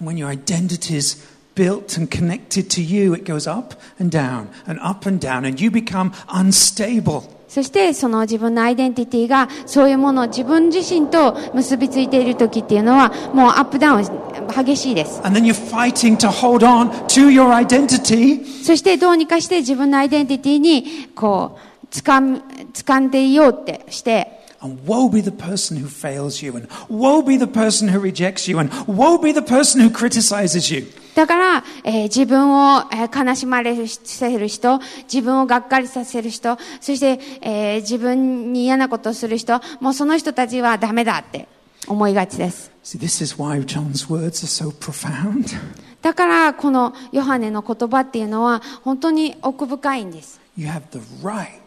[0.00, 1.18] And when your identity is
[1.55, 5.59] built and connected to you, it goes up and down and up and down, and
[5.59, 7.23] you become unstable.
[7.47, 14.05] そしてその自分のアイデンティティがそういうものを自分自身と結びついている時っていうのはもうアップダウン
[14.53, 15.21] 激しいです。
[15.23, 18.45] And then you're fighting to hold on to your identity.
[18.63, 27.99] そしてどうにかして自分のアイデンティティにこう掴む掴んでいようってして、 And woe be the person who fails you, and woe be the person who
[27.99, 30.87] rejects you, and woe be the person who criticizes you.
[31.14, 34.80] だから、えー自分を、えー悲しまれるせる人、
[35.12, 41.48] 自分をがっかりさせる人、そして、えー自分に嫌なことをする人、もうその人たちはダメだって
[41.86, 42.70] 思いがちです。
[42.82, 45.56] See, this is why John's words are so profound.
[46.00, 50.40] だから、このヨハネの言葉っていうのは本当に奥深いんです。
[50.56, 51.60] You have the right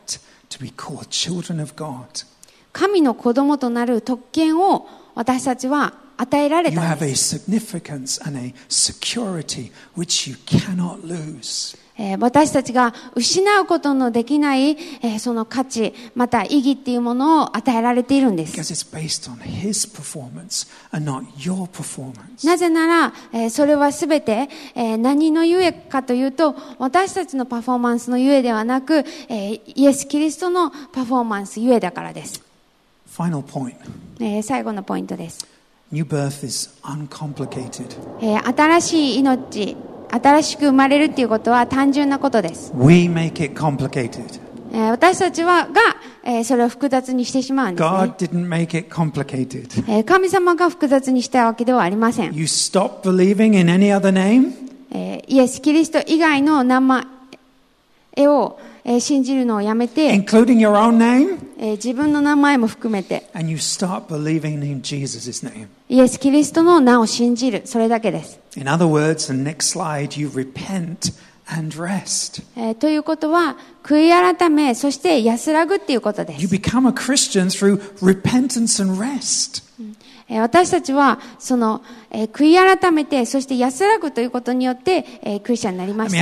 [0.49, 2.25] to be called children of God.
[2.73, 7.35] 神の子供となる特権を私たちは与えられたんです。
[12.19, 18.57] 私たちが失うことのできない、えーその価値、また意義っていうものを与えられているんです。
[22.45, 28.97] なぜなら、えーそれはすべて、えー何のゆえかというと、私たちのパフォーマンスのゆえではなく、
[29.29, 32.44] えーイエス・キリストのパフォーマンスゆえだからです。
[33.17, 33.75] Final point
[34.19, 35.45] えー最後のポイントです。
[35.91, 37.85] new birth is uncomplicated.
[38.21, 39.77] えー新しい命、
[40.09, 42.73] 新しく生まれるっていうことは単純なことです。
[42.75, 44.39] We make it complicated.
[44.73, 45.81] えー私たちは、が、
[46.25, 48.15] えーそれを複雑にしてしまうんですね God。
[48.15, 49.83] didn't make it complicated.
[49.89, 52.33] えー神様が複雑にしたわけではありません。
[52.35, 54.51] You stop believing in any other name,
[54.91, 57.05] えーイエス・キリスト以外の名前
[58.17, 63.29] を、えー信じるのをやめて、including your own name, えー、自分の名前も含めて。
[65.89, 68.39] イエス・キリストの名を信じる、それだけです。
[72.57, 76.41] ええ、ということは、悔い改め、そして安らぐということです。
[80.27, 86.17] えー、私たちは、その、えー、悔い改めて、そして安らぐということによって、えー、クリスチャンになりました。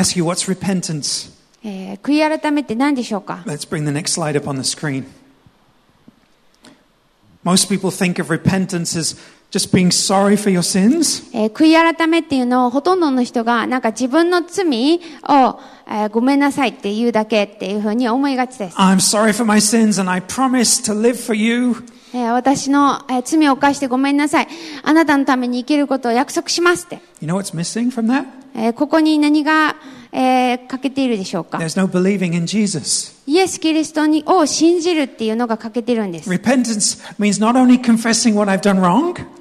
[1.64, 5.23] えー、悔い改めて何でしょうか、えー、
[7.44, 9.18] Most people think of repentance as
[9.52, 11.24] just being sorry for your sins.
[11.34, 14.66] えー悔い改めっていうのをほとんどの人がなんか自分の罪
[15.28, 18.78] を、えーごめんなさいって言うだけっていうふうに思いがちです。
[18.78, 21.76] I'm sorry for my sins and I promise to live for you.
[22.14, 24.48] えー私の、えー罪を犯してごめんなさい。
[24.82, 27.02] あなたのために生きることを約束しますって。
[27.22, 28.26] You know what's missing from that?
[28.56, 29.76] えーここに何が、
[30.16, 31.58] えー、欠けているでしょうか？
[33.26, 36.30] イエス・キリストにを信じるっていうのが欠けてるんです。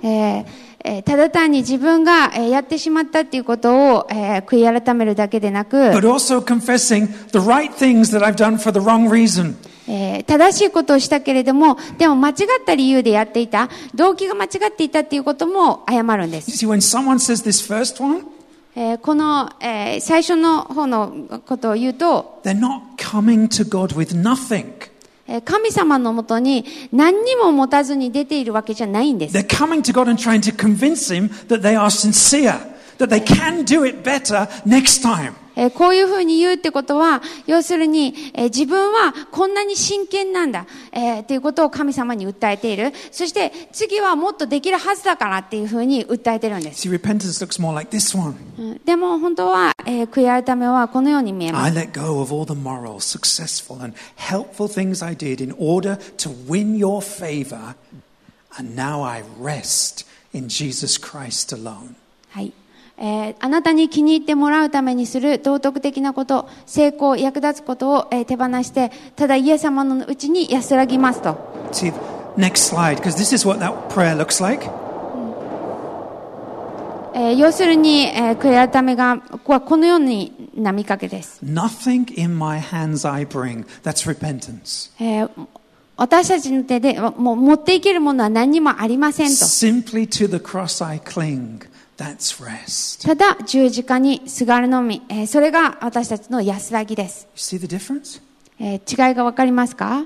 [0.02, 0.44] え
[0.84, 5.92] えただ単に自分がやってしまったっていうことを悔い改めるだけでなく、
[10.26, 12.34] 正しいことをしたけれども、でも間違っ
[12.66, 16.50] た理由でやっていた、動機が間違っていたっていうことも謝るんです。
[18.74, 24.72] えーこの、えー最初の方のことを言うと、they're not coming to God with nothing.
[25.28, 29.36] えー神様のもとに何にも持たずに出ているわけじゃないんです。
[29.36, 32.58] They're coming to God and trying to convince Him that they are sincere,
[33.04, 35.34] that they can do it better next time.
[35.54, 42.92] えーこういうふうに言うってことは、要するに、えー自分はこんなに真剣なんだ、えーっていうことを神様に訴えている。
[43.10, 46.88] そして次はもっとできるはずだからっていうふうに訴えてるんです。
[46.88, 47.90] See, repentance looks more like
[48.84, 51.78] でも本当は、えー悔い改めはこのように見えま I す。
[51.78, 56.76] let go of all the moral, successful, and helpful things I did in order to win
[56.78, 57.74] your favor,
[58.58, 61.94] and now I rest in Jesus Christ alone.
[62.30, 62.52] はい。
[63.04, 71.36] えーあなたに気に入ってもらうためにする道徳的なこと、成功、役立つことを、えー手放して、ただイエス様のうちに安らぎますと。
[71.72, 71.92] See,
[72.36, 74.64] next slide, because this is what that prayer looks like.
[77.14, 81.40] えー要するに、えー悔い改めが、ここのようにな見かけです。
[81.44, 83.66] Nothing in my hands I bring.
[83.82, 84.92] That's repentance.
[85.02, 85.30] えー
[85.96, 89.32] 私たちの手でもう持っていけるものは何にもありませんと。
[89.32, 91.71] Simply to the cross I cling.
[93.02, 97.28] ただ十字架にすがるのみ、え、それが私たちの安らぎです、
[98.58, 100.04] え、違いがわかりますか？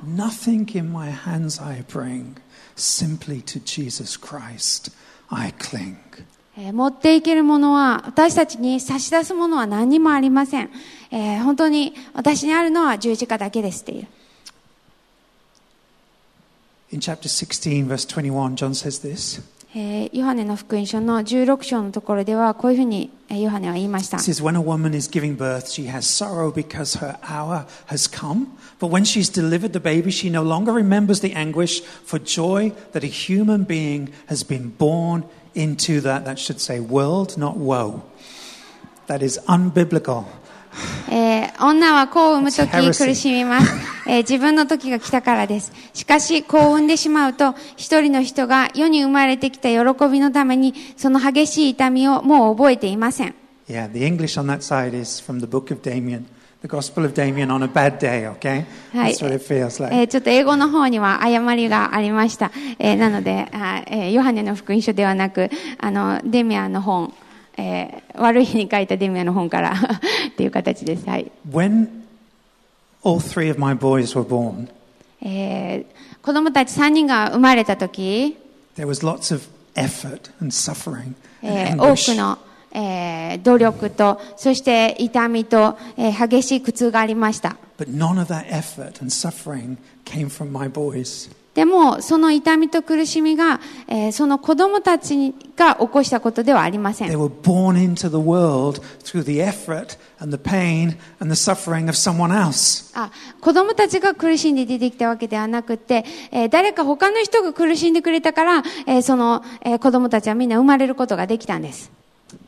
[6.73, 10.71] 持っていけるものは私たちに差し出すものは何もありません、
[11.11, 14.07] え、本当に私にあるのは十字架だけですっていう。
[16.93, 19.43] 16:21 John says this.
[19.76, 24.18] えーヨハネの福音書の16章のところではこういうふうにえーヨハネは言いました。
[24.18, 28.10] It says, When a woman is giving birth, she has sorrow because her hour has
[28.10, 28.48] come.
[28.80, 33.04] But when she's delivered the baby, she no longer remembers the anguish for joy that
[33.04, 38.04] a human being has been born into that, that should say, world, not woe.
[39.08, 40.26] That is unbiblical.
[41.11, 43.73] えー女は子を産むとき.苦しみます、
[44.07, 45.73] えー自分の時が来たからです。
[45.95, 53.35] しかし、子を産んでしまうと、一人の人が世に生まれてきた喜びのために、その激しい痛みをもう覚えていません。
[53.69, 56.25] Yeah, the English on that side is from the book of Damien,
[56.63, 58.65] the Gospel of Damien on a bad day, okay?
[58.95, 59.97] That's what it feels え like.
[60.05, 62.53] ーちょっと英語の方には誤りがありました。
[62.79, 67.13] えーなので、あえーヨハネの福音書ではなく、あの、デミアンの本、
[67.57, 71.07] えー悪い日に書いたデミアンの本からっていう形です。
[71.07, 71.31] はい。
[71.51, 71.89] When
[73.05, 74.69] all three of my boys were born,
[75.23, 75.87] えー
[76.23, 78.37] 子供たち3人が生まれた時、
[78.77, 79.43] there was lots of
[79.75, 82.39] effort and suffering え and ー多.くの、
[82.73, 87.57] えー努力と、そして痛みと、えー激しい苦痛がありました。
[87.79, 91.31] But none of that effort and suffering came from my boys.
[91.57, 97.19] でも、その痛みと苦しみが、えーその子供たちが起こしたことではありませ They ん。
[97.19, 102.29] were born into the world through the effort and the pain and the suffering of someone
[102.31, 102.91] else.
[102.95, 111.91] あ子供たちが苦しんで出てきたわけではなくて、えー誰か他の人が苦しんでくれたから、えーその、えー子供たちはみんな生まれることができたんです。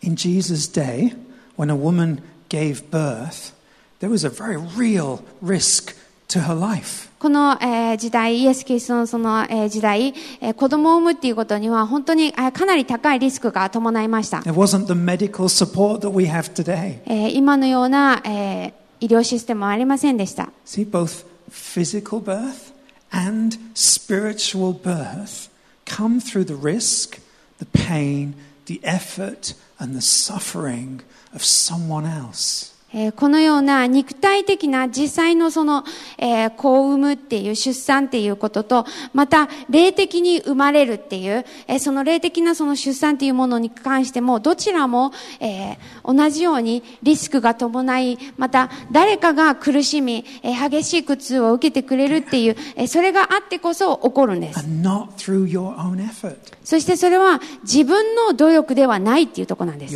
[0.03, 1.17] In Jesus' day,
[1.57, 3.55] when a woman gave birth,
[4.01, 5.95] there was a very real risk
[6.29, 7.08] to her life.
[7.19, 14.39] この、えー時代、イエス・キリストのその、えー時代、えー子供を産むっていうことには本当に、えーかなり高いリスクが伴いました。
[14.39, 17.01] There wasn't the medical support that we have today.
[17.07, 20.51] えー今のような、えー医療システムはありませんでした。
[20.67, 22.73] See, both physical birth
[23.13, 25.49] and spiritual birth
[25.85, 27.21] come through the risk,
[27.59, 28.35] the pain,
[28.67, 31.01] the effort, and the suffering
[31.33, 32.75] of someone else.
[32.95, 35.85] えーこのような肉体的な実際のその、
[36.17, 54.61] えー子を産むっていう出産っていうことと、また霊的に生まれるっていう、えーその霊的なその出産っていうものに関しても、どちらも、えー同じようにリスクが伴い、また誰かが苦しみ、えー激しい苦痛を受けてくれるっていう、えーそれがあってこそ起こるんです。
[54.61, 56.37] And not through your own effort.
[56.65, 59.95] そしてそれは自分の努力ではないっていうところなんです。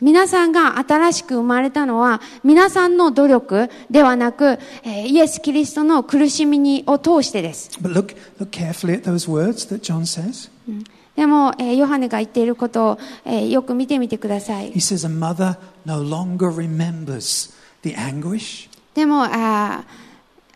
[0.00, 7.70] 皆さんが新しく生まれたのは皆さんの努力ではなくイエス・キリストの苦しみを通してです。
[11.16, 14.70] でも、ー、ヨハネが言っていることを、ー、よく見てみてください。
[18.94, 19.24] でも、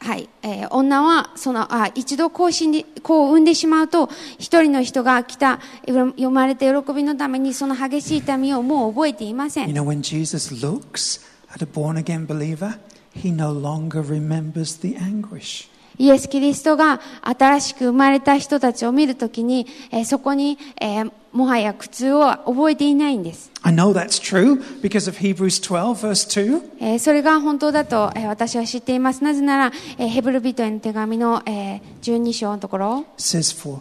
[0.02, 9.74] はい、えー女は、その、あ一度子を死んで、子を産んでしまうと、一人の人が来た、読まれた喜びのために、その激しい痛みをもう覚えていません You。
[9.74, 11.20] know, when Jesus looks
[11.54, 12.78] at a born again believer,
[13.14, 15.69] he no longer remembers the anguish.
[16.00, 23.52] イエス・キリストが新しく生まれた人たちを見るときに、えーそこに、えーもはや苦痛を覚えていないんです。
[23.62, 26.62] I know that's true because of Hebrews 12, verse 2.
[26.80, 29.22] えーそれが本当だと、えー私は知っています。
[29.22, 33.80] なぜなら、えーヘブル人への手紙の、えー12章のところ、It says, For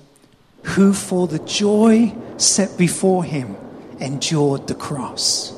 [0.75, 3.55] who for the joy set before him
[3.99, 5.57] endured the cross.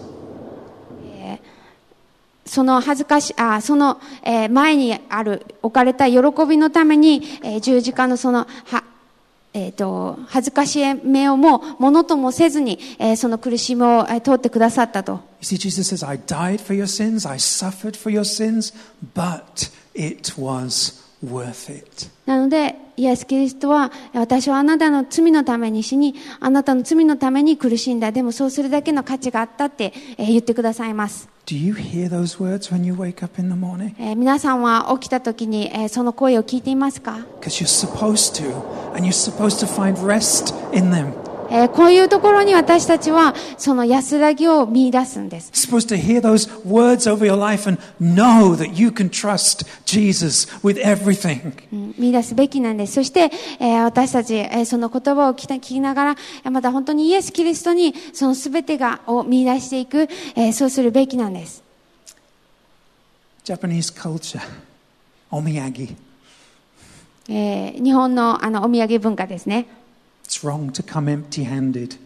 [2.52, 8.84] その恥ずかし、あ、その、えー前にある、置かれた喜びのために、えー十字架のその、は、
[9.54, 15.22] えっ、と、恥ずかしめをも、ものともせずに、えーその苦しみを、えー通ってくださったと。
[15.40, 18.74] You see, Jesus says, I died for your sins, I suffered for your sins,
[19.16, 22.10] but it was worth it.
[22.26, 28.12] なので、イエス・キリストは、私はあなたの罪のために死に、あなたの罪のために苦しんだ。
[28.12, 31.31] でもそうするだけの価値があったって、えー言ってくださいます。
[31.47, 33.95] Do you hear those words when you wake up in the morning?
[34.01, 38.53] えー皆さんは起きた時に、えーその声を聞いていますか、 Because you're supposed to,
[38.95, 41.13] and you're supposed to find rest in them.
[41.54, 45.52] えーこういうところに私たちはその安らぎを見出すんです。
[45.52, 50.82] Supposed to hear those words over your life and know that you can trust Jesus with
[50.82, 51.54] everything.
[51.74, 52.94] うん見出すべきなんです。
[52.94, 53.30] そして、
[53.60, 61.62] えー私たち、えーその言葉を聞き聞きながら、えーまた本当にイエス・キリストにその全てがを見出していく、えーそうするべきなんです。
[63.44, 64.40] Japanese culture.
[67.30, 69.66] えー日本のあのお土産文化ですね。
[70.32, 71.98] It's wrong to come empty handed.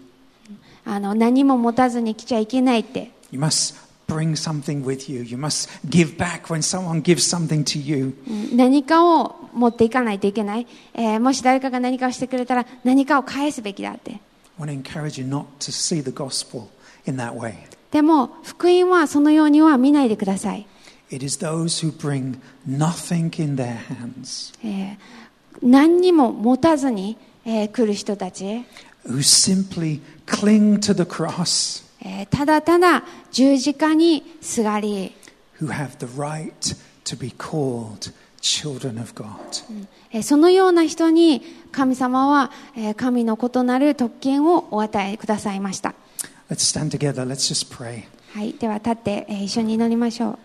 [0.83, 3.11] あの何も持たずに来ちゃいけないって。
[3.29, 3.75] You must
[4.07, 5.21] bring something with you.
[5.23, 8.17] You must give back when someone gives something to you.
[8.27, 10.65] うん何かを持っていかないといけない。
[10.95, 14.19] えーもし誰かが何かをしてくれたら何かを返すべきだって。
[14.59, 16.69] I want to encourage you not to see the gospel
[17.05, 17.53] in that way.
[17.91, 20.65] でも、福音はそのようには見ないでください。
[21.11, 24.97] It is those who bring nothing in their hands, えー
[25.61, 28.65] 何にも持たずに、えー来る人たち、
[29.05, 35.13] who simply cling to the cross, えーただただ十字架にすがり、
[35.59, 39.37] who have the right to be called children of God.
[40.11, 41.41] えーそのような人に
[41.71, 45.93] 神様は、えー神の異なる特権をお与えくださいました。
[46.49, 47.25] Let's stand together.
[47.25, 48.03] Let's just pray.
[48.33, 50.37] はい、では立って、えー一緒に祈りましょう。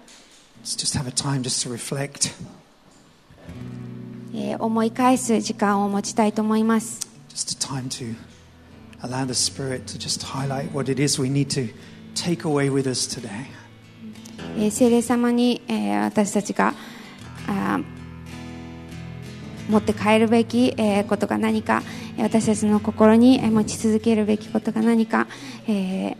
[0.62, 2.32] Let's just have a time just to reflect.
[4.34, 7.00] えー思い返す時間を持ちたいと思います。
[7.28, 8.14] Just a time to
[9.02, 11.72] allow the Spirit to just highlight what it is we need to
[12.14, 13.46] take away with us today.
[14.56, 16.74] えー聖霊様に、えー私たちが
[17.46, 17.84] あー
[19.70, 21.82] 持って帰るべき、えーことが何か
[22.16, 25.26] えー私たちの心にえー持ち続けるべきことが何か、
[25.66, 26.16] えー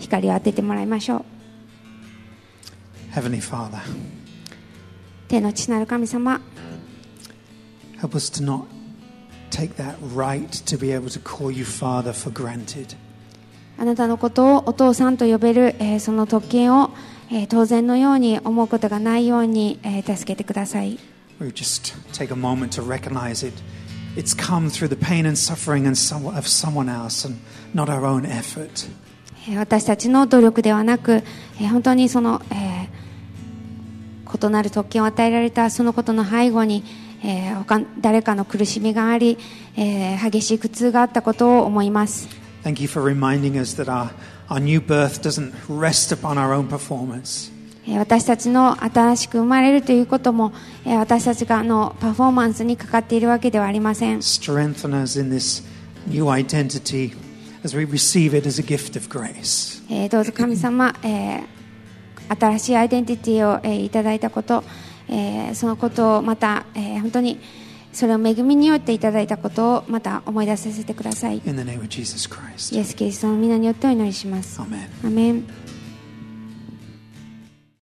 [0.00, 1.24] 光を当ててもらいましょう
[3.12, 3.80] Heavenly Father,
[5.28, 6.40] 天の父なる神様
[8.00, 8.64] help us to not
[9.50, 12.96] take that right to be able to call you Father for granted.
[13.78, 16.90] あなたのことをお父さんと呼べる、えーその特権を、
[17.30, 20.98] えー当然のように思うことがないように、えー助けてください
[21.40, 23.54] We just take a moment to recognize it.
[24.16, 27.38] It's come through the pain and suffering and some, of someone else and
[27.74, 28.88] not our own effort.
[29.48, 31.22] えー私たちの努力ではなく、
[31.60, 32.75] えー本当にその、えー
[34.40, 36.84] 異なる特権を与えられたそのことの背後に、
[37.24, 39.38] えー他誰かの苦しみがあり、
[39.76, 42.28] えー激しい苦痛があったことを思います
[42.64, 44.10] Thank you for reminding us that our,
[44.48, 47.52] our new birth doesn't rest upon our own performance.
[47.86, 50.52] えー私たちの新しく生まれるということも、
[50.84, 55.64] えー私たちがのパフォーマンスにかかっているわけではありません Strengthen us in this
[56.08, 57.12] new identity
[57.64, 59.82] as we receive it as a gift of grace.
[59.90, 61.55] えーどうぞ神様、えー
[62.28, 64.64] 新しいアイデンティティを、えーいただいたこと、
[65.08, 67.38] えーそのことをまた、えー本当に
[67.92, 71.40] それを恵みによっていただいたことをまた思い出させてください.
[72.74, 74.60] イエス・キリストの皆によってお祈りします.
[75.06, 75.44] アメン